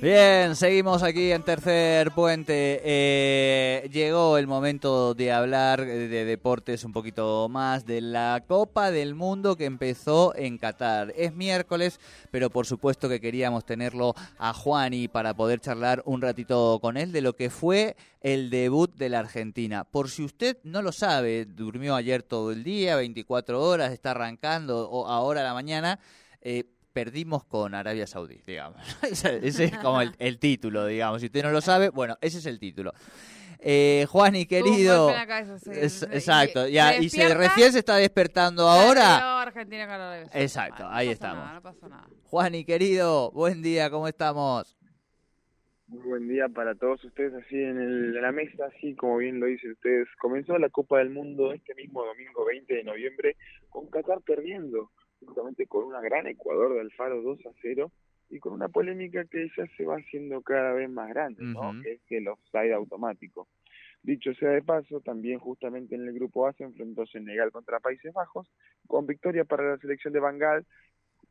Bien, 0.00 0.56
seguimos 0.56 1.02
aquí 1.02 1.30
en 1.30 1.42
Tercer 1.42 2.10
Puente. 2.12 2.80
Eh, 2.82 3.86
llegó 3.92 4.38
el 4.38 4.46
momento 4.46 5.12
de 5.12 5.30
hablar 5.30 5.84
de 5.84 6.24
deportes 6.24 6.84
un 6.84 6.92
poquito 6.94 7.50
más, 7.50 7.84
de 7.84 8.00
la 8.00 8.42
Copa 8.48 8.90
del 8.90 9.14
Mundo 9.14 9.56
que 9.56 9.66
empezó 9.66 10.34
en 10.34 10.56
Qatar. 10.56 11.12
Es 11.18 11.34
miércoles, 11.34 12.00
pero 12.30 12.48
por 12.48 12.64
supuesto 12.64 13.10
que 13.10 13.20
queríamos 13.20 13.66
tenerlo 13.66 14.14
a 14.38 14.54
Juani 14.54 15.08
para 15.08 15.34
poder 15.34 15.60
charlar 15.60 16.02
un 16.06 16.22
ratito 16.22 16.78
con 16.80 16.96
él 16.96 17.12
de 17.12 17.20
lo 17.20 17.36
que 17.36 17.50
fue 17.50 17.94
el 18.22 18.48
debut 18.48 18.90
de 18.96 19.10
la 19.10 19.18
Argentina. 19.18 19.84
Por 19.84 20.08
si 20.08 20.24
usted 20.24 20.56
no 20.64 20.80
lo 20.80 20.92
sabe, 20.92 21.44
durmió 21.44 21.94
ayer 21.94 22.22
todo 22.22 22.52
el 22.52 22.64
día, 22.64 22.96
24 22.96 23.60
horas, 23.60 23.92
está 23.92 24.12
arrancando 24.12 24.88
o 24.88 25.06
ahora 25.06 25.42
a 25.42 25.44
la 25.44 25.52
mañana. 25.52 26.00
Eh, 26.40 26.64
perdimos 26.92 27.44
con 27.44 27.74
Arabia 27.74 28.06
Saudí, 28.06 28.40
digamos. 28.46 28.80
ese 29.02 29.64
es 29.64 29.78
como 29.78 30.00
el, 30.00 30.38
título, 30.38 30.86
digamos. 30.86 31.20
Si 31.20 31.26
usted 31.26 31.42
no 31.42 31.50
lo 31.50 31.60
sabe, 31.60 31.90
bueno, 31.90 32.16
ese 32.20 32.38
es 32.38 32.46
el 32.46 32.58
título. 32.58 32.92
Eh, 33.58 34.06
Juani, 34.08 34.46
querido. 34.46 35.10
exacto, 35.10 36.66
y, 36.66 36.72
ya, 36.72 36.96
y 36.96 37.10
se 37.10 37.34
recién 37.34 37.72
se 37.72 37.80
está 37.80 37.96
despertando 37.96 38.66
ahora. 38.66 39.44
exacto, 40.32 40.86
ahí 40.88 41.08
estamos. 41.08 41.44
Nada, 41.88 42.08
Juani, 42.24 42.64
querido, 42.64 43.30
buen 43.32 43.60
día, 43.60 43.90
¿cómo 43.90 44.08
estamos? 44.08 44.76
Muy 45.88 46.02
buen 46.02 46.28
día 46.28 46.48
para 46.48 46.76
todos 46.76 47.02
ustedes, 47.04 47.34
así 47.34 47.56
en, 47.56 48.14
la 48.14 48.30
mesa, 48.30 48.66
así 48.66 48.94
como 48.94 49.16
bien 49.16 49.40
lo 49.40 49.46
dicen 49.46 49.72
ustedes. 49.72 50.06
Comenzó 50.20 50.56
la 50.56 50.68
Copa 50.68 50.98
del 50.98 51.10
Mundo 51.10 51.52
este 51.52 51.74
mismo 51.74 52.04
domingo 52.04 52.44
20 52.44 52.72
de 52.72 52.84
noviembre 52.84 53.36
con 53.68 53.88
Qatar 53.88 54.20
perdiendo 54.20 54.92
justamente 55.20 55.66
con 55.66 55.84
una 55.84 56.00
gran 56.00 56.26
Ecuador 56.26 56.74
de 56.74 56.80
Alfaro 56.80 57.22
2 57.22 57.46
a 57.46 57.50
0 57.62 57.92
y 58.30 58.38
con 58.38 58.52
una 58.52 58.68
polémica 58.68 59.24
que 59.24 59.48
ya 59.56 59.66
se 59.76 59.84
va 59.84 59.96
haciendo 59.96 60.40
cada 60.42 60.72
vez 60.72 60.88
más 60.88 61.08
grande, 61.08 61.42
¿no? 61.42 61.72
Que 61.82 61.92
es 61.92 62.00
el 62.10 62.28
offside 62.28 62.72
automático. 62.72 63.48
Dicho 64.02 64.32
sea 64.34 64.50
de 64.50 64.62
paso, 64.62 65.00
también 65.00 65.38
justamente 65.38 65.94
en 65.94 66.06
el 66.06 66.14
grupo 66.14 66.46
A 66.46 66.52
se 66.54 66.64
enfrentó 66.64 67.06
Senegal 67.06 67.52
contra 67.52 67.80
Países 67.80 68.14
Bajos, 68.14 68.48
con 68.86 69.06
victoria 69.06 69.44
para 69.44 69.70
la 69.70 69.78
selección 69.78 70.14
de 70.14 70.20
Bangal 70.20 70.64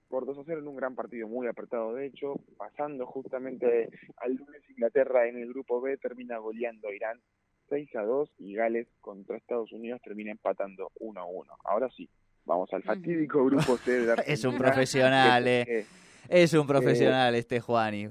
por 0.07 0.25
2 0.25 0.39
a 0.39 0.43
0 0.45 0.59
en 0.59 0.67
un 0.67 0.75
gran 0.75 0.95
partido 0.95 1.27
muy 1.27 1.47
apretado 1.47 1.93
de 1.93 2.07
hecho, 2.07 2.35
pasando 2.57 3.05
justamente 3.05 3.89
al 4.17 4.33
lunes 4.35 4.69
Inglaterra 4.69 5.27
en 5.27 5.37
el 5.37 5.49
grupo 5.49 5.81
B 5.81 5.97
termina 5.97 6.37
goleando 6.37 6.89
a 6.89 6.93
Irán 6.93 7.19
6 7.69 7.95
a 7.95 8.01
2 8.01 8.33
y 8.39 8.55
Gales 8.55 8.87
contra 9.01 9.37
Estados 9.37 9.71
Unidos 9.71 10.01
termina 10.03 10.31
empatando 10.31 10.91
1 10.99 11.19
a 11.19 11.25
1. 11.25 11.53
Ahora 11.63 11.89
sí, 11.91 12.09
Vamos 12.49 12.73
al 12.73 12.81
fatídico 12.81 13.45
grupo 13.45 13.77
C 13.77 13.91
de 13.91 14.11
Argentina. 14.13 14.23
es 14.33 14.43
un 14.43 14.57
profesional, 14.57 15.47
eh. 15.47 15.85
Es 16.29 16.53
un 16.55 16.65
profesional 16.65 17.35
este 17.35 17.59
Juani. 17.59 18.09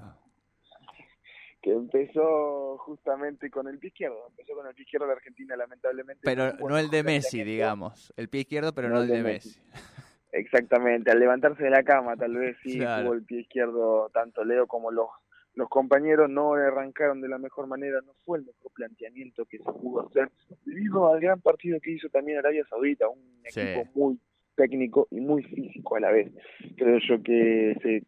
Que 1.61 1.73
empezó 1.73 2.79
justamente 2.79 3.51
con 3.51 3.67
el 3.67 3.79
pie 3.79 3.89
izquierdo. 3.89 4.29
Empezó 4.29 4.55
con 4.55 4.67
el 4.69 4.75
pie 4.75 4.85
izquierdo 4.85 5.09
de 5.09 5.15
Argentina, 5.15 5.57
lamentablemente. 5.57 6.21
Pero 6.23 6.53
no 6.53 6.79
el 6.79 6.89
de 6.89 7.03
Messi, 7.03 7.43
digamos. 7.43 8.13
El 8.17 8.29
pie 8.29 8.43
izquierdo, 8.43 8.73
pero 8.73 8.89
no, 8.89 9.03
el 9.03 9.09
de, 9.09 9.23
Messi. 9.25 9.61
Exactamente. 10.31 11.11
Al 11.11 11.19
levantarse 11.19 11.65
de 11.65 11.71
la 11.71 11.83
cama, 11.83 12.17
tal 12.17 12.37
vez 12.37 12.57
sí 12.63 12.79
tuvo 12.79 13.15
el 13.15 13.25
pie 13.25 13.41
izquierdo 13.41 14.09
tanto 14.15 14.45
Leo 14.45 14.69
como 14.69 14.93
los 14.93 15.09
los 15.59 15.69
compañeros 15.69 16.31
no 16.31 16.55
arrancaron 16.55 17.21
de 17.21 17.29
la 17.29 17.37
mejor 17.37 17.67
manera, 17.67 18.01
no 18.03 18.13
fue 18.25 18.39
el 18.39 18.45
mejor 18.45 18.71
planteamiento 18.73 19.45
que 19.45 19.59
se 19.59 19.65
pudo 19.65 20.07
hacer, 20.07 20.31
debido 20.65 21.13
al 21.13 21.21
gran 21.21 21.41
partido 21.41 21.81
que 21.81 21.91
hizo 21.91 22.09
también 22.11 22.39
Arabia 22.39 22.65
Saudita, 22.71 23.09
un 23.09 23.43
equipo 23.45 23.85
muy 23.97 24.21
técnico 24.59 25.07
y 25.11 25.21
muy 25.21 25.45
físico 25.45 25.97
a 25.97 26.01
la 26.01 26.11
vez. 26.11 26.33
Creo 26.77 26.99
yo 26.99 27.23
que 27.23 27.79
se 27.81 28.03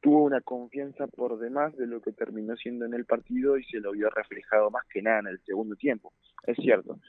tuvo 0.00 0.22
una 0.24 0.42
confianza 0.42 1.06
por 1.06 1.38
demás 1.38 1.74
de 1.76 1.86
lo 1.86 2.00
que 2.02 2.12
terminó 2.12 2.54
siendo 2.56 2.84
en 2.84 2.92
el 2.92 3.06
partido 3.06 3.56
y 3.56 3.64
se 3.64 3.80
lo 3.80 3.92
vio 3.92 4.10
reflejado 4.10 4.70
más 4.70 4.84
que 4.92 5.02
nada 5.02 5.20
en 5.20 5.28
el 5.28 5.40
segundo 5.40 5.74
tiempo. 5.74 6.12
Es 6.46 6.56
cierto, 6.58 7.00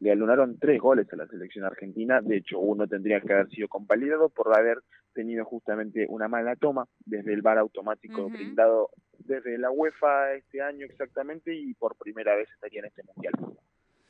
le 0.00 0.10
alunaron 0.10 0.58
tres 0.58 0.80
goles 0.80 1.10
a 1.12 1.16
la 1.16 1.26
selección 1.28 1.64
argentina, 1.64 2.20
de 2.20 2.38
hecho 2.38 2.58
uno 2.58 2.86
tendría 2.86 3.20
que 3.20 3.32
haber 3.32 3.48
sido 3.50 3.68
convalidado 3.68 4.28
por 4.28 4.54
haber 4.58 4.78
tenido 5.14 5.44
justamente 5.44 6.06
una 6.08 6.28
mala 6.28 6.56
toma 6.56 6.86
desde 7.06 7.32
el 7.32 7.42
bar 7.42 7.58
automático 7.58 8.28
brindado 8.28 8.90
desde 9.18 9.58
la 9.58 9.70
UEFA 9.70 10.34
este 10.34 10.60
año 10.60 10.86
exactamente 10.86 11.54
y 11.54 11.74
por 11.74 11.96
primera 11.96 12.34
vez 12.34 12.48
estaría 12.52 12.80
en 12.80 12.86
este 12.86 13.02
mundial. 13.04 13.32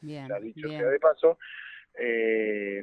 Bien, 0.00 0.28
dicho 0.42 0.68
sea 0.68 0.88
de 0.88 0.98
paso, 1.00 1.38
eh, 1.94 2.82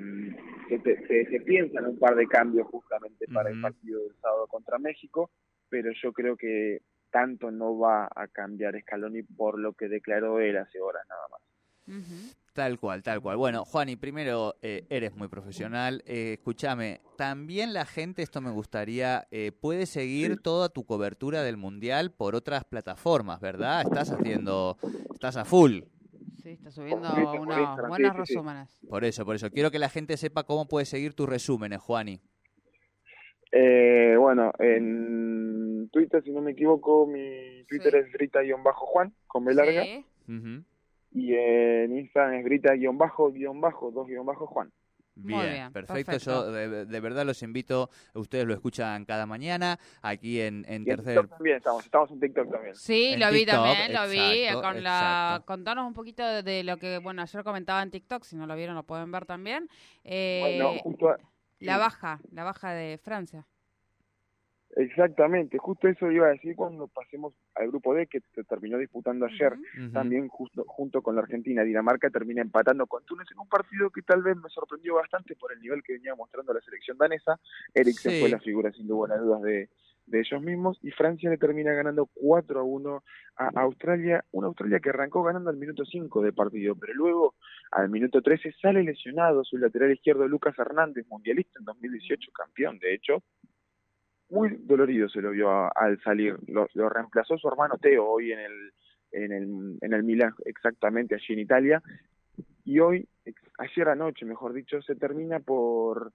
se, 0.69 1.25
se, 1.25 1.39
piensan 1.41 1.85
un 1.87 1.99
par 1.99 2.15
de 2.15 2.27
cambios 2.27 2.67
justamente 2.67 3.25
para 3.33 3.49
el 3.49 3.61
partido 3.61 4.01
del 4.01 4.15
sábado 4.21 4.47
contra 4.47 4.77
México, 4.79 5.31
pero 5.69 5.91
yo 6.01 6.11
creo 6.13 6.35
que 6.35 6.81
tanto 7.11 7.51
no 7.51 7.77
va 7.77 8.09
a 8.13 8.27
cambiar 8.27 8.79
Scaloni 8.81 9.23
por 9.23 9.59
lo 9.59 9.73
que 9.73 9.87
declaró 9.87 10.39
él 10.39 10.57
hace 10.57 10.79
horas 10.81 11.03
nada 11.07 11.27
más. 11.31 12.35
Tal 12.53 12.79
cual, 12.79 13.03
tal 13.03 13.21
cual. 13.21 13.37
Bueno, 13.37 13.65
Juani, 13.65 13.95
primero 13.95 14.55
eh, 14.61 14.85
eres 14.89 15.13
muy 15.15 15.27
profesional. 15.27 16.01
Eh, 16.05 16.35
escúchame, 16.37 17.01
también 17.17 17.73
la 17.73 17.85
gente, 17.85 18.21
esto 18.21 18.39
me 18.39 18.49
gustaría, 18.49 19.27
eh, 19.29 19.51
puede 19.51 19.85
seguir 19.85 20.41
toda 20.41 20.69
tu 20.69 20.85
cobertura 20.85 21.43
del 21.43 21.57
Mundial 21.57 22.11
por 22.11 22.33
otras 22.33 22.63
plataformas, 22.63 23.41
¿verdad? 23.41 23.81
Estás 23.81 24.09
haciendo, 24.11 24.77
estás 25.13 25.35
a 25.35 25.45
full. 25.45 25.81
Sí, 26.45 26.51
está 26.51 26.69
subiendo 26.69 27.09
unos 27.41 27.87
buenos 27.87 28.15
resúmenes. 28.15 28.77
Por 28.87 29.03
eso, 29.03 29.25
por 29.25 29.35
eso. 29.35 29.49
Quiero 29.49 29.71
que 29.71 29.79
la 29.79 29.89
gente 29.89 30.15
sepa 30.15 30.43
cómo 30.43 30.67
puede 30.67 30.85
seguir 30.85 31.15
tus 31.15 31.27
resúmenes, 31.27 31.79
Juani. 31.79 32.19
Eh, 33.51 34.15
bueno, 34.19 34.51
en 34.59 35.89
Twitter, 35.91 36.23
si 36.23 36.29
no 36.29 36.41
me 36.41 36.51
equivoco, 36.51 37.07
mi 37.07 37.63
Twitter 37.67 37.95
es 37.95 38.13
grita-juan, 38.13 39.11
con 39.25 39.43
B 39.43 39.55
larga. 39.55 39.85
Y 41.13 41.33
en 41.33 41.97
Instagram 41.97 42.35
es 42.35 42.45
grita-dos-juan. 42.45 44.71
Bien, 45.15 45.71
perfecto. 45.71 46.17
Yo 46.17 46.51
de, 46.51 46.99
verdad 46.99 47.25
los 47.25 47.41
invito, 47.41 47.89
ustedes 48.13 48.45
lo 48.45 48.53
escuchan 48.53 49.05
cada 49.05 49.25
mañana 49.25 49.79
aquí 50.01 50.41
en, 50.41 50.65
en 50.67 50.83
tercer. 50.83 51.15
TikTok 51.15 51.29
también 51.29 51.57
estamos, 51.57 51.85
estamos 51.85 52.11
en 52.11 52.19
TikTok 52.19 52.51
también. 52.51 52.75
Sí, 52.75 53.15
lo 53.17 53.31
vi 53.31 53.45
también, 53.45 53.93
lo 53.93 54.07
vi. 54.09 54.45
Con 54.61 54.83
la... 54.83 55.41
Contanos 55.45 55.87
un 55.87 55.93
poquito 55.93 56.43
de 56.43 56.63
lo 56.63 56.77
que, 56.77 56.97
bueno, 56.99 57.21
ayer 57.21 57.43
comentaba 57.43 57.81
en 57.81 57.91
TikTok, 57.91 58.23
si 58.23 58.35
no 58.35 58.45
lo 58.45 58.55
vieron 58.55 58.75
lo 58.75 58.83
pueden 58.83 59.11
ver 59.11 59.25
también. 59.25 59.69
Eh, 60.03 60.57
bueno, 60.59 60.79
justo 60.79 61.15
La 61.59 61.77
baja, 61.77 62.19
la 62.31 62.43
baja 62.43 62.71
de 62.71 62.97
Francia. 62.97 63.45
Exactamente, 64.77 65.57
justo 65.57 65.87
eso 65.87 66.11
iba 66.11 66.27
a 66.27 66.31
decir 66.31 66.53
cuando 66.55 66.87
pasemos 66.87 67.33
al 67.55 67.69
grupo 67.69 67.93
D 67.93 68.07
que 68.07 68.19
se 68.33 68.43
terminó 68.43 68.77
disputando 68.77 69.25
ayer, 69.25 69.53
también 69.93 70.27
justo 70.27 70.65
junto 70.67 71.01
con 71.01 71.15
la 71.15 71.21
Argentina. 71.21 71.63
Dinamarca 71.63 72.09
termina 72.09 72.41
empatando 72.41 72.85
con 72.85 73.05
Túnez 73.05 73.27
en 73.31 73.39
un 73.39 73.47
partido 73.47 73.89
que 73.89 74.01
tal 74.01 74.21
vez 74.21 74.35
me 74.35 74.49
sorprendió 74.49 74.95
bastante 74.95 75.35
por 75.37 75.53
el 75.53 75.61
nivel 75.61 75.81
que 75.81 75.93
venía 75.93 76.13
mostrando 76.15 76.53
la 76.53 76.59
selección 76.59 76.97
danesa. 76.97 77.39
Eriksen 77.73 78.19
fue 78.19 78.29
la 78.29 78.39
figura 78.39 78.71
sin 78.73 78.85
lugar 78.85 79.13
a 79.13 79.17
dudas 79.17 79.41
de, 79.43 79.69
de 80.07 80.19
ellos 80.19 80.41
mismos. 80.41 80.77
Y 80.81 80.91
Francia 80.91 81.29
le 81.29 81.37
termina 81.37 81.71
ganando 81.73 82.09
4 82.13 82.59
a 82.59 82.63
1 82.63 83.03
a 83.37 83.61
Australia, 83.61 84.23
una 84.31 84.47
Australia 84.47 84.79
que 84.79 84.89
arrancó 84.89 85.23
ganando 85.23 85.49
al 85.49 85.57
minuto 85.57 85.83
5 85.83 86.21
de 86.21 86.31
partido, 86.31 86.75
pero 86.75 86.93
luego 86.93 87.35
al 87.71 87.89
minuto 87.89 88.21
13 88.21 88.53
sale 88.61 88.83
lesionado 88.83 89.43
su 89.43 89.57
lateral 89.57 89.91
izquierdo 89.91 90.27
Lucas 90.27 90.57
Hernández, 90.57 91.05
mundialista 91.09 91.59
en 91.59 91.65
2018, 91.65 92.31
campeón 92.31 92.79
de 92.79 92.93
hecho, 92.93 93.23
muy 94.29 94.57
dolorido 94.61 95.09
se 95.09 95.21
lo 95.21 95.31
vio 95.31 95.49
al 95.77 96.01
salir. 96.01 96.37
Lo, 96.47 96.89
reemplazó 96.89 97.37
su 97.37 97.47
hermano 97.47 97.77
Teo 97.77 98.05
hoy 98.05 98.31
en 98.31 98.39
el, 98.39 98.71
en 99.11 99.31
el, 99.31 99.77
en 99.81 99.93
el 99.93 100.03
Milan, 100.03 100.33
exactamente 100.45 101.15
allí 101.15 101.33
en 101.33 101.39
Italia. 101.39 101.83
Y 102.63 102.79
hoy, 102.79 103.07
ayer 103.59 103.89
anoche, 103.89 104.25
mejor 104.25 104.53
dicho, 104.53 104.81
se 104.81 104.95
termina 104.95 105.39
por 105.39 106.13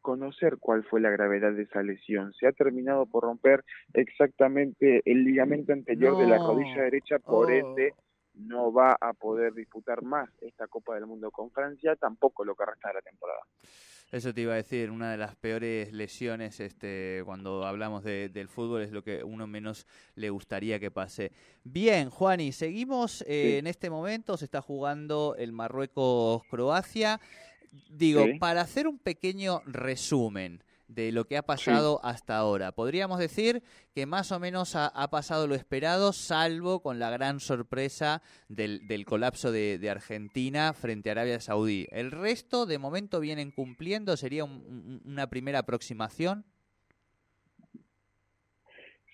conocer 0.00 0.56
cuál 0.58 0.82
fue 0.84 1.00
la 1.00 1.10
gravedad 1.10 1.52
de 1.52 1.62
esa 1.62 1.82
lesión. 1.82 2.32
Se 2.32 2.46
ha 2.46 2.52
terminado 2.52 3.06
por 3.06 3.24
romper 3.24 3.64
exactamente 3.92 5.02
el 5.04 5.24
ligamento 5.24 5.72
anterior 5.72 6.16
de 6.16 6.26
la 6.26 6.38
rodilla 6.38 6.82
derecha, 6.82 7.18
por 7.18 7.50
oh. 7.50 7.50
ende 7.50 7.94
no 8.34 8.72
va 8.72 8.96
a 8.98 9.12
poder 9.12 9.52
disputar 9.52 10.02
más 10.02 10.30
esta 10.40 10.66
Copa 10.68 10.94
del 10.94 11.06
Mundo 11.06 11.30
con 11.30 11.50
Francia, 11.50 11.96
tampoco 11.96 12.44
lo 12.44 12.54
que 12.54 12.64
resta 12.64 12.88
de 12.88 12.94
la 12.94 13.02
temporada. 13.02 13.40
Eso 14.10 14.34
te 14.34 14.40
iba 14.40 14.54
a 14.54 14.56
decir, 14.56 14.90
una 14.90 15.12
de 15.12 15.16
las 15.16 15.36
peores 15.36 15.92
lesiones 15.92 16.58
este, 16.58 17.22
cuando 17.24 17.64
hablamos 17.64 18.02
del 18.02 18.48
fútbol 18.48 18.82
es 18.82 18.90
lo 18.90 19.04
que 19.04 19.22
uno 19.22 19.46
menos 19.46 19.86
le 20.16 20.30
gustaría 20.30 20.80
que 20.80 20.90
pase. 20.90 21.30
Bien, 21.62 22.10
Juani, 22.10 22.50
seguimos 22.50 23.22
eh, 23.28 23.58
en 23.58 23.68
este 23.68 23.88
momento, 23.88 24.36
se 24.36 24.46
está 24.46 24.60
jugando 24.60 25.36
el 25.38 25.52
Marruecos-Croacia. 25.52 27.20
Digo, 27.88 28.24
para 28.40 28.62
hacer 28.62 28.88
un 28.88 28.98
pequeño 28.98 29.62
resumen, 29.64 30.64
de 30.94 31.12
lo 31.12 31.26
que 31.26 31.36
ha 31.36 31.42
pasado 31.42 32.00
hasta 32.02 32.36
ahora. 32.36 32.72
Podríamos 32.72 33.18
decir 33.18 33.62
que 33.94 34.06
más 34.06 34.32
o 34.32 34.40
menos 34.40 34.74
ha, 34.74 35.10
pasado 35.10 35.46
lo 35.46 35.54
esperado, 35.54 36.12
salvo 36.12 36.82
con 36.82 36.98
la 36.98 37.10
gran 37.10 37.40
sorpresa 37.40 38.22
del, 38.48 38.86
del 38.86 39.04
colapso 39.04 39.52
de, 39.52 39.90
Argentina 39.90 40.72
frente 40.72 41.08
a 41.08 41.12
Arabia 41.12 41.40
Saudí. 41.40 41.86
¿El 41.90 42.10
resto 42.10 42.66
de 42.66 42.78
momento 42.78 43.20
vienen 43.20 43.50
cumpliendo? 43.50 44.16
¿Sería 44.16 44.44
una 44.44 45.28
primera 45.28 45.60
aproximación? 45.60 46.44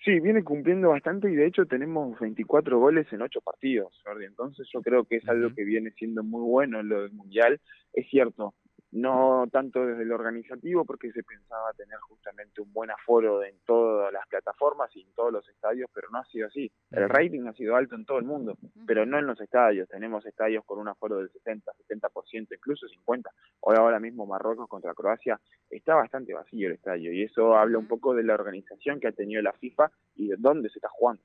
Sí, 0.03 0.19
viene 0.21 0.43
cumpliendo 0.43 0.89
bastante 0.89 1.29
y 1.29 1.35
de 1.35 1.47
hecho 1.47 1.65
tenemos 1.65 2.17
24 2.19 2.79
goles 2.79 3.11
en 3.11 3.21
8 3.21 3.41
partidos, 3.41 3.99
Jordi. 4.05 4.25
Entonces 4.25 4.65
yo 4.71 4.81
creo 4.81 5.03
que 5.03 5.17
es 5.17 5.27
algo 5.27 5.53
que 5.53 5.65
viene 5.65 5.91
siendo 5.91 6.23
muy 6.23 6.47
bueno 6.47 6.79
en 6.79 6.89
lo 6.89 7.01
del 7.01 7.11
Mundial. 7.11 7.59
Es 7.91 8.09
cierto, 8.09 8.53
no 8.91 9.45
tanto 9.51 9.85
desde 9.85 10.03
el 10.03 10.11
organizativo 10.11 10.85
porque 10.85 11.11
se 11.11 11.23
pensaba 11.23 11.73
tener 11.73 11.99
justamente 11.99 12.61
un 12.61 12.71
buen 12.71 12.89
aforo 12.89 13.43
en 13.43 13.55
todas 13.65 14.11
las 14.13 14.25
plataformas 14.27 14.95
y 14.95 15.01
en 15.01 15.13
todos 15.13 15.31
los 15.31 15.47
estadios, 15.49 15.89
pero 15.93 16.07
no 16.11 16.19
ha 16.19 16.25
sido 16.25 16.47
así. 16.47 16.71
El 16.91 17.09
rating 17.09 17.47
ha 17.47 17.53
sido 17.53 17.75
alto 17.75 17.95
en 17.95 18.05
todo 18.05 18.19
el 18.19 18.25
mundo, 18.25 18.57
pero 18.85 19.05
no 19.05 19.19
en 19.19 19.27
los 19.27 19.39
estadios. 19.41 19.89
Tenemos 19.89 20.25
estadios 20.25 20.63
con 20.65 20.79
un 20.79 20.87
aforo 20.87 21.17
del 21.17 21.29
60, 21.31 21.71
70%, 21.89 22.47
incluso 22.55 22.87
50. 22.87 23.29
Hoy 23.61 23.75
ahora 23.77 23.99
mismo 23.99 24.25
Marruecos 24.25 24.69
contra 24.69 24.93
Croacia 24.93 25.39
está 25.69 25.95
bastante 25.95 26.33
vacío 26.33 26.67
el 26.67 26.75
estadio 26.75 27.11
y 27.11 27.23
eso 27.23 27.55
habla 27.55 27.77
un 27.77 27.87
poco 27.87 28.13
de 28.13 28.23
la 28.23 28.33
organización 28.33 28.99
que 28.99 29.07
ha 29.07 29.11
tenido 29.11 29.41
la 29.41 29.53
FIFA 29.53 29.91
y 30.15 30.29
de 30.29 30.35
dónde 30.37 30.69
se 30.69 30.79
está 30.79 30.89
jugando. 30.89 31.21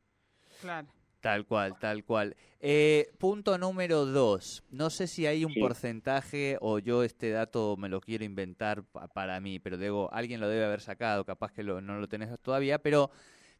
Claro. 0.60 0.88
Tal 1.22 1.46
cual, 1.46 1.78
tal 1.78 2.04
cual. 2.04 2.34
Eh, 2.58 3.12
punto 3.18 3.56
número 3.56 4.06
dos. 4.06 4.64
No 4.70 4.90
sé 4.90 5.06
si 5.06 5.24
hay 5.24 5.44
un 5.44 5.54
porcentaje 5.54 6.58
o 6.60 6.80
yo 6.80 7.04
este 7.04 7.30
dato 7.30 7.76
me 7.76 7.88
lo 7.88 8.00
quiero 8.00 8.24
inventar 8.24 8.82
para 9.14 9.38
mí, 9.38 9.60
pero 9.60 9.78
digo, 9.78 10.12
alguien 10.12 10.40
lo 10.40 10.48
debe 10.48 10.64
haber 10.64 10.80
sacado, 10.80 11.24
capaz 11.24 11.52
que 11.52 11.62
no 11.62 11.80
lo 11.80 12.08
tenés 12.08 12.36
todavía, 12.40 12.80
pero 12.80 13.12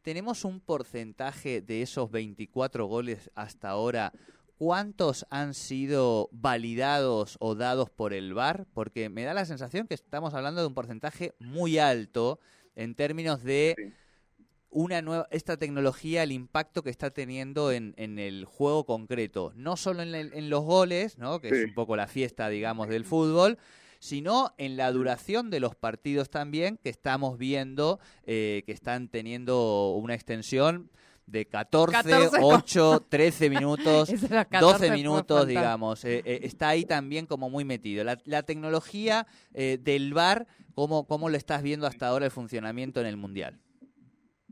tenemos 0.03 0.45
un 0.45 0.59
porcentaje 0.59 1.61
de 1.61 1.83
esos 1.83 2.11
24 2.11 2.87
goles 2.87 3.31
hasta 3.37 3.69
ahora. 3.69 4.13
¿Cuántos 4.59 5.25
han 5.31 5.55
sido 5.55 6.29
validados 6.33 7.37
o 7.39 7.55
dados 7.55 7.91
por 7.91 8.13
el 8.13 8.35
VAR? 8.35 8.67
Porque 8.75 9.09
me 9.09 9.23
da 9.23 9.35
la 9.35 9.45
sensación 9.45 9.87
que 9.87 9.95
estamos 9.95 10.35
hablando 10.35 10.63
de 10.63 10.67
un 10.67 10.75
porcentaje 10.75 11.33
muy 11.39 11.79
alto 11.79 12.41
en 12.75 12.97
términos 12.97 13.45
de 13.45 13.95
una 14.73 15.03
nueva, 15.03 15.29
esta 15.31 15.57
tecnología, 15.57 16.23
el 16.23 16.33
impacto 16.33 16.83
que 16.83 16.91
está 16.91 17.11
teniendo 17.11 17.71
en, 17.71 17.95
en 17.99 18.19
el 18.19 18.47
juego 18.47 18.85
concreto, 18.85 19.53
no 19.55 19.77
solo 19.77 20.03
en, 20.03 20.15
en 20.15 20.51
los 20.51 20.65
goles, 20.65 21.19
¿no? 21.19 21.41
que 21.41 21.49
es 21.49 21.65
un 21.67 21.75
poco 21.75 21.95
la 21.95 22.09
fiesta, 22.09 22.49
digamos, 22.49 22.89
del 22.89 23.05
fútbol, 23.05 23.59
sino 24.03 24.53
en 24.59 24.77
la 24.77 24.91
duración 24.91 25.49
de 25.51 25.61
los 25.61 25.77
partidos 25.77 26.29
también, 26.29 26.77
que 26.83 26.89
estamos 26.89 27.39
viendo 27.39 28.01
eh, 28.25 28.65
que 28.67 28.73
están 28.73 29.09
teniendo 29.09 29.93
una 29.93 30.15
extensión 30.15 30.91
de 31.27 31.47
14, 31.47 32.31
8, 32.41 33.07
13 33.09 33.51
minutos, 33.51 34.11
12 34.61 34.91
minutos, 34.91 35.47
digamos. 35.47 36.05
Eh, 36.05 36.23
eh, 36.25 36.41
está 36.43 36.71
ahí 36.71 36.85
también 36.85 37.27
como 37.27 37.49
muy 37.49 37.65
metido. 37.65 38.03
La, 38.03 38.19
la 38.25 38.43
tecnología 38.43 39.29
del 39.53 40.15
VAR, 40.15 40.49
¿cómo, 40.75 41.07
¿cómo 41.07 41.29
lo 41.29 41.37
estás 41.37 41.63
viendo 41.63 41.87
hasta 41.87 42.09
ahora 42.09 42.25
el 42.25 42.33
funcionamiento 42.33 43.01
en 43.01 43.07
el 43.07 43.17
Mundial? 43.17 43.61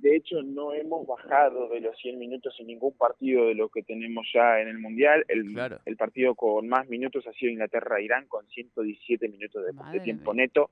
De 0.00 0.16
hecho, 0.16 0.42
no 0.42 0.72
hemos 0.72 1.06
bajado 1.06 1.68
de 1.68 1.80
los 1.80 1.94
100 1.98 2.18
minutos 2.18 2.56
en 2.58 2.68
ningún 2.68 2.96
partido 2.96 3.48
de 3.48 3.54
lo 3.54 3.68
que 3.68 3.82
tenemos 3.82 4.26
ya 4.32 4.60
en 4.60 4.68
el 4.68 4.78
Mundial. 4.78 5.26
El, 5.28 5.54
el 5.84 5.96
partido 5.96 6.34
con 6.34 6.68
más 6.68 6.88
minutos 6.88 7.26
ha 7.26 7.32
sido 7.32 7.52
Inglaterra-Irán 7.52 8.26
con 8.26 8.46
117 8.48 9.28
minutos 9.28 9.62
de, 9.92 10.00
tiempo 10.00 10.32
neto. 10.32 10.70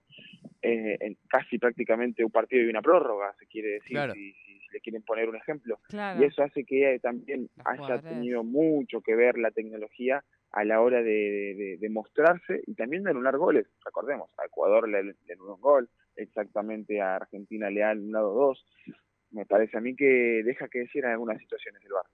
Eh, 0.63 0.97
en 1.01 1.17
casi 1.29 1.59
prácticamente 1.59 2.25
un 2.25 2.31
partido 2.31 2.65
y 2.65 2.71
una 2.71 2.81
prórroga, 2.81 3.35
se 3.39 3.47
quiere 3.47 3.69
decir, 3.75 3.99
si, 4.15 4.35
le 4.73 4.81
quieren 4.81 5.03
poner 5.03 5.29
un 5.29 5.37
ejemplo. 5.37 5.79
Y 5.93 6.25
eso 6.25 6.43
hace 6.43 6.65
que 6.65 6.99
también 7.03 7.51
haya 7.65 8.01
tenido 8.01 8.45
mucho 8.45 9.03
que 9.03 9.15
ver 9.15 9.37
la 9.37 9.51
tecnología 9.51 10.25
a 10.53 10.65
la 10.65 10.81
hora 10.81 11.03
de, 11.03 11.79
mostrarse 11.91 12.63
y 12.67 12.75
también 12.75 13.03
de 13.03 13.11
anular 13.11 13.37
goles. 13.37 13.67
Recordemos, 13.85 14.31
a 14.39 14.47
Ecuador 14.47 14.89
le, 14.89 15.03
le 15.03 15.33
anuló 15.35 15.57
un 15.57 15.61
gol, 15.61 15.91
exactamente 16.17 17.01
a 17.01 17.17
Argentina 17.17 17.71
le 17.71 17.83
ha 17.83 17.91
anulado 17.91 18.33
dos 18.33 18.67
me 19.31 19.47
parece 19.47 19.77
a 19.77 19.81
mí 19.81 19.95
que 19.95 20.43
deja 20.45 20.69
que 20.69 20.81
decir 20.81 21.05
en 21.05 21.13
algunas 21.13 21.39
situaciones 21.39 21.83
el 21.85 21.93
bar. 21.93 22.07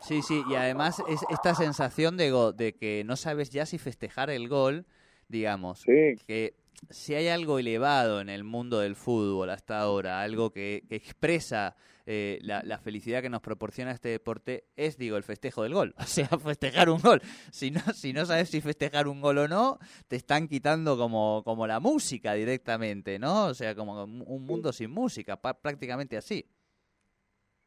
Sí, 0.00 0.22
sí, 0.22 0.42
y 0.50 0.54
además 0.54 1.02
es 1.08 1.20
esta 1.30 1.54
sensación 1.54 2.16
de, 2.16 2.32
de 2.56 2.72
que 2.72 3.04
no 3.04 3.14
sabes 3.14 3.50
ya 3.50 3.66
si 3.66 3.78
festejar 3.78 4.30
el 4.30 4.48
gol, 4.48 4.86
digamos, 5.28 5.84
que 5.84 6.54
si 6.90 7.14
hay 7.14 7.28
algo 7.28 7.58
elevado 7.58 8.20
en 8.20 8.28
el 8.28 8.44
mundo 8.44 8.80
del 8.80 8.96
fútbol 8.96 9.50
hasta 9.50 9.78
ahora, 9.80 10.22
algo 10.22 10.50
que, 10.50 10.82
expresa 10.90 11.76
eh, 12.06 12.38
la, 12.42 12.78
felicidad 12.78 13.22
que 13.22 13.30
nos 13.30 13.40
proporciona 13.40 13.92
este 13.92 14.10
deporte, 14.10 14.64
es, 14.76 14.98
digo, 14.98 15.16
el 15.16 15.22
festejo 15.22 15.62
del 15.62 15.74
gol. 15.74 15.94
O 16.04 16.06
sea, 16.06 16.28
festejar 16.38 16.90
un 16.90 17.00
gol. 17.00 17.22
Si 17.50 17.70
no, 17.70 17.80
si 17.94 18.12
no 18.12 18.26
sabes 18.26 18.50
si 18.50 18.60
festejar 18.60 19.08
un 19.08 19.20
gol 19.20 19.38
o 19.38 19.48
no, 19.48 19.78
te 20.06 20.16
están 20.16 20.48
quitando 20.48 20.96
como, 20.98 21.42
como 21.44 21.66
la 21.66 21.80
música 21.80 22.34
directamente, 22.34 23.18
¿no? 23.18 23.46
O 23.46 23.54
sea, 23.54 23.74
como 23.74 24.04
un 24.04 24.44
mundo 24.44 24.72
sin 24.72 24.90
música, 24.90 25.40
prácticamente 25.40 26.16
así. 26.16 26.46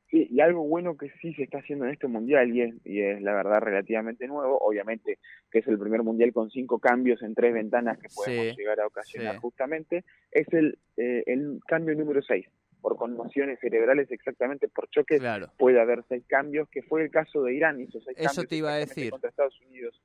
Sí, 0.09 0.25
y 0.31 0.39
algo 0.39 0.63
bueno 0.63 0.95
que 0.95 1.09
sí 1.21 1.33
se 1.33 1.44
está 1.44 1.57
haciendo 1.57 1.86
en 1.86 1.92
este 1.92 2.07
mundial, 2.07 2.56
y 2.56 2.62
es, 2.62 2.75
y 2.86 3.01
es 3.01 3.21
la 3.21 3.33
verdad 3.33 3.59
relativamente 3.59 4.25
nuevo, 4.25 4.57
obviamente 4.59 5.19
que 5.51 5.59
es 5.59 5.68
el 5.68 5.77
primer 5.77 6.01
mundial 6.01 6.31
con 6.31 6.50
cinco 6.50 6.80
cambios 6.80 7.21
en 7.21 7.36
tres 7.36 7.54
ventanas 7.54 8.00
que 8.00 8.07
podemos 8.15 8.57
llegar 8.57 8.80
a 8.80 8.88
ocasionar 8.88 9.38
justamente, 9.39 10.06
es 10.31 10.48
el, 10.54 10.77
eh, 10.95 11.24
el 11.25 11.59
cambio 11.68 11.94
número 11.95 12.21
seis. 12.21 12.48
Por 12.80 12.95
conmociones 12.95 13.59
cerebrales, 13.59 14.09
exactamente 14.12 14.69
por 14.69 14.88
choques, 14.89 15.21
puede 15.57 15.81
haber 15.81 16.04
seis 16.07 16.24
cambios, 16.27 16.69
que 16.69 16.83
fue 16.83 17.03
el 17.03 17.10
caso 17.10 17.44
de 17.44 17.56
Irán, 17.56 17.81
hizo 17.81 18.00
seis 18.00 18.15
Eso 18.18 18.44
te 18.44 18.56
iba 18.56 18.71
a 18.71 18.77
decir. 18.77 19.10
contra 19.10 19.30
Estados 19.30 19.60
Unidos. 19.68 20.00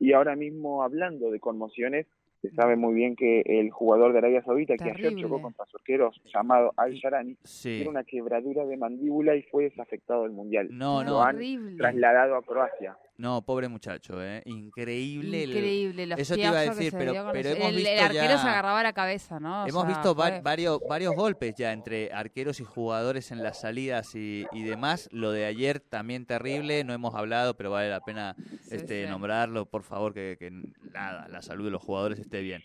Y 0.00 0.12
ahora 0.12 0.34
mismo, 0.34 0.82
hablando 0.82 1.30
de 1.30 1.38
conmociones, 1.38 2.06
se 2.42 2.50
sabe 2.50 2.76
muy 2.76 2.94
bien 2.94 3.16
que 3.16 3.42
el 3.46 3.70
jugador 3.70 4.12
de 4.12 4.18
Arabia 4.18 4.42
Saudita, 4.42 4.76
que 4.76 4.90
ayer 4.90 5.16
chocó 5.16 5.40
contra 5.40 5.64
su 5.66 5.76
arquero 5.76 6.10
llamado 6.32 6.72
Al-Sharani, 6.76 7.36
tiene 7.62 7.88
una 7.88 8.04
quebradura 8.04 8.64
de 8.64 8.76
mandíbula 8.76 9.36
y 9.36 9.42
fue 9.42 9.64
desafectado 9.64 10.22
del 10.22 10.32
Mundial. 10.32 10.68
No, 10.70 11.02
no. 11.02 11.10
Lo 11.10 11.22
han 11.22 11.38
trasladado 11.76 12.36
a 12.36 12.42
Croacia. 12.42 12.96
No, 13.18 13.40
pobre 13.42 13.68
muchacho, 13.68 14.22
¿eh? 14.22 14.42
Increíble. 14.44 15.44
Increíble, 15.44 16.14
Eso 16.18 16.34
te 16.34 16.42
iba 16.42 16.58
a 16.58 16.62
decir, 16.62 16.92
pero, 16.92 17.30
pero 17.32 17.50
hemos 17.50 17.68
el, 17.70 17.76
visto 17.76 17.90
el 17.90 17.98
arquero 17.98 18.38
se 18.38 18.48
agarraba 18.48 18.82
la 18.82 18.92
cabeza, 18.92 19.40
¿no? 19.40 19.66
hemos 19.66 19.86
visto 19.86 20.14
varios, 20.14 20.80
varios 20.86 21.14
golpes 21.14 21.54
ya 21.56 21.72
entre 21.72 22.12
arqueros 22.12 22.60
y 22.60 22.64
jugadores 22.64 23.30
en 23.30 23.42
las 23.42 23.60
salidas 23.60 24.14
y, 24.14 24.44
y, 24.52 24.64
demás. 24.64 25.08
Lo 25.12 25.30
de 25.30 25.46
ayer 25.46 25.80
también 25.80 26.26
terrible, 26.26 26.84
no 26.84 26.92
hemos 26.92 27.14
hablado, 27.14 27.56
pero 27.56 27.70
vale 27.70 27.88
la 27.88 28.00
pena 28.00 28.36
este 28.70 29.06
nombrarlo, 29.06 29.64
por 29.64 29.82
favor, 29.82 30.12
que, 30.12 30.36
que, 30.38 30.50
nada, 30.92 31.26
la 31.28 31.40
salud 31.40 31.64
de 31.64 31.70
los 31.70 31.82
jugadores 31.82 32.18
esté 32.18 32.42
bien. 32.42 32.62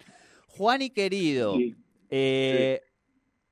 Juan 0.48 0.81
y 0.81 0.89
querido, 0.89 1.55
eh, 2.10 2.81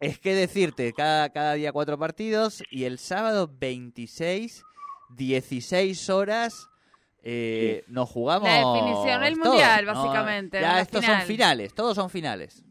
es 0.02 0.20
que 0.20 0.36
decirte, 0.36 0.92
cada, 0.92 1.30
cada 1.30 1.54
día 1.54 1.72
cuatro 1.72 1.98
partidos 1.98 2.62
y 2.70 2.84
el 2.84 3.00
sábado 3.00 3.50
26, 3.58 4.64
16 5.16 6.10
horas 6.10 6.70
eh, 7.24 7.84
nos 7.88 8.10
jugamos. 8.10 8.48
La 8.48 8.58
definición 8.58 9.22
del 9.22 9.36
mundial, 9.38 9.86
básicamente. 9.86 10.60
Ya 10.60 10.82
estos 10.82 11.04
son 11.04 11.22
finales, 11.22 11.74
todos 11.74 11.96
son 11.96 12.10
finales. 12.10 12.64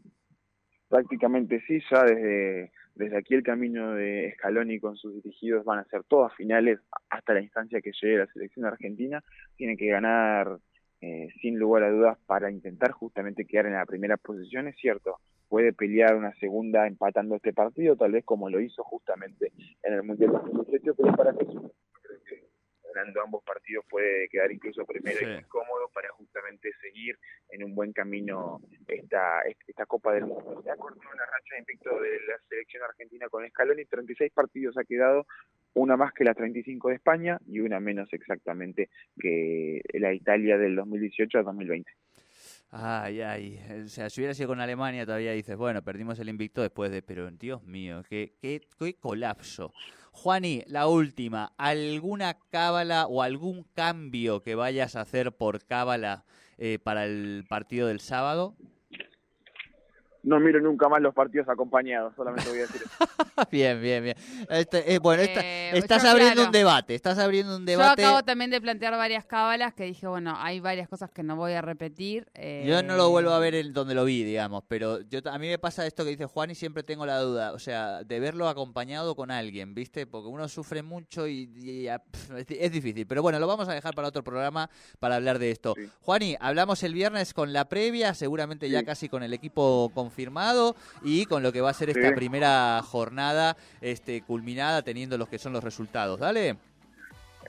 Prácticamente 0.87 1.63
sí, 1.67 1.79
ya 1.91 2.03
desde, 2.03 2.71
desde 2.95 3.17
aquí 3.17 3.35
el 3.35 3.43
camino 3.43 3.93
de 3.93 4.33
Scaloni 4.37 4.79
con 4.79 4.97
sus 4.97 5.13
dirigidos 5.13 5.63
van 5.63 5.79
a 5.79 5.83
ser 5.85 6.03
todas 6.03 6.33
finales 6.33 6.79
hasta 7.09 7.33
la 7.33 7.41
instancia 7.41 7.79
que 7.81 7.91
llegue 8.01 8.17
la 8.17 8.27
selección 8.27 8.65
argentina. 8.65 9.23
Tiene 9.55 9.77
que 9.77 9.87
ganar 9.87 10.57
eh, 11.01 11.29
sin 11.41 11.59
lugar 11.59 11.83
a 11.83 11.91
dudas 11.91 12.17
para 12.25 12.49
intentar 12.49 12.91
justamente 12.91 13.45
quedar 13.45 13.67
en 13.67 13.73
la 13.73 13.85
primera 13.85 14.17
posición, 14.17 14.67
es 14.67 14.75
cierto. 14.77 15.19
Puede 15.47 15.73
pelear 15.73 16.15
una 16.15 16.33
segunda 16.35 16.87
empatando 16.87 17.35
este 17.35 17.53
partido, 17.53 17.95
tal 17.95 18.11
vez 18.11 18.25
como 18.25 18.49
lo 18.49 18.59
hizo 18.59 18.83
justamente 18.83 19.51
en 19.83 19.93
el 19.93 20.03
Mundial 20.03 20.31
2018, 20.31 20.95
pero 20.95 21.15
para 21.15 21.31
eso 21.31 21.71
ganando 22.93 23.21
ambos 23.21 23.43
partidos 23.43 23.85
puede 23.89 24.27
quedar 24.29 24.51
incluso 24.51 24.85
primero 24.85 25.19
y 25.37 25.43
cómodo 25.43 25.89
para 25.93 26.09
justamente 26.09 26.71
seguir 26.81 27.17
en 27.49 27.63
un 27.63 27.75
buen 27.75 27.93
camino 27.93 28.61
esta, 28.87 29.41
esta 29.67 29.85
Copa 29.85 30.13
del 30.13 30.25
Mundo. 30.25 30.61
Se 30.63 30.71
ha 30.71 30.75
cortado 30.75 31.13
la 31.15 31.25
racha 31.25 31.55
de 31.55 31.59
invicto 31.59 31.99
de 31.99 32.19
la 32.27 32.39
selección 32.47 32.83
argentina 32.83 33.27
con 33.29 33.47
Scaloni, 33.47 33.85
36 33.85 34.31
partidos 34.33 34.77
ha 34.77 34.83
quedado, 34.83 35.25
una 35.73 35.97
más 35.97 36.13
que 36.13 36.23
la 36.23 36.33
35 36.33 36.89
de 36.89 36.95
España 36.95 37.39
y 37.45 37.59
una 37.59 37.79
menos 37.79 38.11
exactamente 38.13 38.89
que 39.19 39.81
la 39.93 40.13
Italia 40.13 40.57
del 40.57 40.75
2018 40.75 41.39
a 41.39 41.43
2020. 41.43 41.91
Ay, 42.71 43.21
ay. 43.21 43.59
O 43.83 43.87
sea, 43.87 44.09
si 44.09 44.21
hubiera 44.21 44.33
sido 44.33 44.49
con 44.49 44.59
Alemania, 44.59 45.05
todavía 45.05 45.31
dices, 45.31 45.57
bueno, 45.57 45.81
perdimos 45.81 46.19
el 46.19 46.29
invicto 46.29 46.61
después 46.61 46.91
de. 46.91 47.01
Pero, 47.01 47.29
Dios 47.31 47.63
mío, 47.63 48.03
qué, 48.07 48.33
qué, 48.41 48.61
qué 48.77 48.93
colapso. 48.95 49.73
Juani, 50.21 50.63
la 50.67 50.87
última. 50.87 51.53
¿Alguna 51.57 52.37
cábala 52.49 53.07
o 53.07 53.21
algún 53.21 53.63
cambio 53.73 54.43
que 54.43 54.53
vayas 54.53 54.97
a 54.97 55.01
hacer 55.01 55.31
por 55.31 55.63
cábala 55.65 56.25
eh, 56.57 56.77
para 56.83 57.05
el 57.05 57.45
partido 57.47 57.87
del 57.87 58.01
sábado? 58.01 58.53
No 60.23 60.39
miro 60.39 60.59
nunca 60.59 60.89
más 60.89 61.01
los 61.01 61.13
partidos 61.13 61.47
acompañados, 61.47 62.13
solamente 62.15 62.49
voy 62.49 62.59
a 62.59 62.61
decir 62.61 62.81
eso. 62.85 63.05
bien, 63.51 63.81
bien, 63.81 64.03
bien. 64.03 64.15
Este, 64.49 64.93
eh, 64.93 64.99
bueno, 64.99 65.23
eh, 65.23 65.71
estás 65.73 66.03
abriendo 66.03 66.45
un 66.45 66.51
debate, 66.51 66.95
estás 66.95 67.17
abriendo 67.19 67.55
un 67.55 67.65
debate. 67.65 68.01
Yo 68.01 68.07
acabo 68.07 68.23
también 68.23 68.51
de 68.51 68.59
plantear 68.59 68.93
varias 68.97 69.25
cábalas 69.25 69.73
que 69.73 69.85
dije, 69.85 70.07
bueno, 70.07 70.35
hay 70.37 70.59
varias 70.59 70.89
cosas 70.89 71.09
que 71.11 71.23
no 71.23 71.35
voy 71.35 71.53
a 71.53 71.61
repetir. 71.61 72.27
Eh, 72.33 72.65
yo 72.67 72.83
no 72.83 72.95
lo 72.95 73.09
vuelvo 73.09 73.31
a 73.31 73.39
ver 73.39 73.55
en 73.55 73.73
donde 73.73 73.95
lo 73.95 74.03
vi, 74.03 74.23
digamos, 74.23 74.63
pero 74.67 75.01
yo 75.01 75.19
a 75.25 75.37
mí 75.39 75.47
me 75.47 75.57
pasa 75.57 75.85
esto 75.85 76.03
que 76.03 76.11
dice 76.11 76.25
Juan 76.25 76.51
y 76.51 76.55
siempre 76.55 76.83
tengo 76.83 77.05
la 77.05 77.19
duda, 77.19 77.53
o 77.53 77.59
sea, 77.59 78.03
de 78.03 78.19
verlo 78.19 78.49
acompañado 78.49 79.15
con 79.15 79.31
alguien, 79.31 79.73
¿viste? 79.73 80.05
Porque 80.05 80.27
uno 80.27 80.47
sufre 80.49 80.83
mucho 80.83 81.27
y, 81.27 81.87
es 82.49 82.71
difícil. 82.71 83.07
Pero 83.07 83.21
bueno, 83.21 83.39
lo 83.39 83.47
vamos 83.47 83.69
a 83.69 83.73
dejar 83.73 83.95
para 83.95 84.07
otro 84.09 84.23
programa 84.23 84.69
para 84.99 85.15
hablar 85.15 85.39
de 85.39 85.51
esto. 85.51 85.75
Juani, 86.01 86.35
hablamos 86.39 86.83
el 86.83 86.93
viernes 86.93 87.33
con 87.33 87.53
la 87.53 87.69
previa, 87.69 88.13
seguramente 88.13 88.69
ya 88.69 88.83
casi 88.83 89.07
con 89.07 89.23
el 89.23 89.33
equipo 89.33 89.91
con 89.93 90.08
confirmado 90.09 90.75
y 91.03 91.25
con 91.25 91.43
lo 91.43 91.51
que 91.51 91.61
va 91.61 91.69
a 91.69 91.73
ser 91.73 91.91
esta 91.91 92.15
primera 92.15 92.81
jornada 92.81 93.55
este, 93.79 94.21
culminada 94.21 94.81
teniendo 94.81 95.17
los 95.17 95.29
que 95.29 95.37
son 95.37 95.53
los 95.53 95.63
resultados. 95.63 96.19
Dale. 96.19 96.57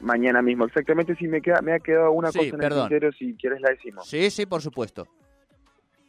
Mañana 0.01 0.43
mismo, 0.43 0.67
exactamente. 0.67 1.15
Si 1.17 1.27
me, 1.27 1.41
queda, 1.41 1.61
me 1.63 1.73
ha 1.73 1.81
quedado 1.81 2.13
una 2.13 2.29
cosa 2.29 2.43
en 2.43 2.63
el 2.63 2.71
tintero, 2.71 3.13
si 3.13 3.35
quieres 3.35 3.61
la 3.61 3.71
decimos. 3.71 4.07
Sí, 4.07 4.31
sí, 4.31 4.47
por 4.47 4.61
supuesto 4.61 5.07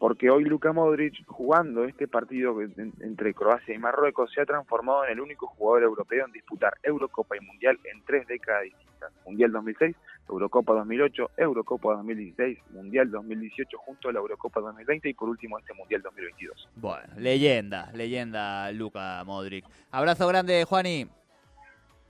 porque 0.01 0.31
hoy 0.31 0.45
Luka 0.45 0.73
Modric 0.73 1.23
jugando 1.27 1.83
este 1.83 2.07
partido 2.07 2.59
entre 2.59 3.35
Croacia 3.35 3.75
y 3.75 3.77
Marruecos 3.77 4.31
se 4.33 4.41
ha 4.41 4.45
transformado 4.47 5.05
en 5.05 5.11
el 5.11 5.21
único 5.21 5.45
jugador 5.45 5.83
europeo 5.83 6.25
en 6.25 6.31
disputar 6.31 6.73
Eurocopa 6.81 7.37
y 7.37 7.45
Mundial 7.45 7.77
en 7.83 8.03
tres 8.03 8.25
décadas 8.25 8.63
distintas. 8.63 9.11
Mundial 9.27 9.51
2006, 9.51 9.95
Eurocopa 10.31 10.73
2008, 10.73 11.31
Eurocopa 11.37 11.93
2016, 11.95 12.59
Mundial 12.71 13.11
2018 13.11 13.77
junto 13.77 14.09
a 14.09 14.13
la 14.13 14.19
Eurocopa 14.19 14.61
2020 14.61 15.09
y 15.09 15.13
por 15.13 15.29
último 15.29 15.59
este 15.59 15.73
Mundial 15.73 16.01
2022. 16.01 16.69
Bueno, 16.75 17.13
leyenda, 17.17 17.91
leyenda 17.93 18.71
Luka 18.71 19.23
Modric. 19.25 19.65
Abrazo 19.91 20.27
grande, 20.27 20.63
Juani. 20.63 21.07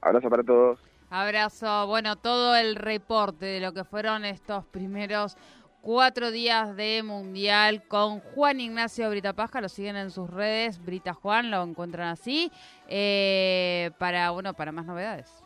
Abrazo 0.01 0.29
para 0.29 0.43
todos. 0.43 0.79
Abrazo, 1.09 1.87
bueno, 1.87 2.15
todo 2.15 2.55
el 2.55 2.75
reporte 2.75 3.45
de 3.45 3.59
lo 3.59 3.73
que 3.73 3.83
fueron 3.83 4.23
estos 4.23 4.65
primeros 4.65 5.35
cuatro 5.81 6.31
días 6.31 6.75
de 6.75 7.03
mundial 7.03 7.83
con 7.87 8.19
Juan 8.19 8.59
Ignacio 8.59 9.09
Brita 9.09 9.33
Paja, 9.33 9.61
lo 9.61 9.67
siguen 9.67 9.95
en 9.97 10.11
sus 10.11 10.29
redes, 10.29 10.83
Brita 10.83 11.13
Juan, 11.13 11.51
lo 11.51 11.63
encuentran 11.63 12.09
así, 12.09 12.51
eh, 12.87 13.91
para, 13.97 14.29
bueno, 14.29 14.53
para 14.53 14.71
más 14.71 14.85
novedades. 14.85 15.43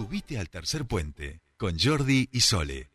Subite 0.00 0.38
al 0.38 0.48
tercer 0.48 0.86
puente 0.86 1.42
con 1.58 1.78
Jordi 1.78 2.26
y 2.32 2.40
Sole. 2.40 2.90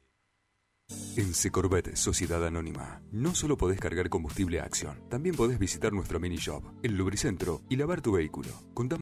En 1.16 1.36
Secorvet 1.36 1.96
Sociedad 1.96 2.44
Anónima, 2.46 3.02
no 3.12 3.36
solo 3.36 3.58
podés 3.58 3.80
cargar 3.80 4.10
combustible 4.10 4.60
a 4.60 4.64
acción, 4.64 5.08
también 5.08 5.36
podés 5.36 5.60
visitar 5.60 5.94
nuestro 5.94 6.20
mini 6.20 6.38
shop, 6.38 6.64
el 6.82 6.98
lubricentro 6.98 7.62
y 7.70 7.76
lavar 7.76 8.02
tu 8.02 8.12
vehículo. 8.12 8.50
Contamos 8.74 8.94